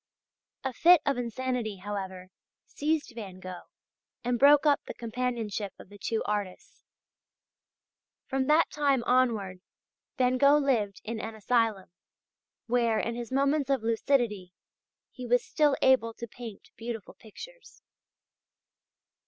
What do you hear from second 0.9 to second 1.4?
of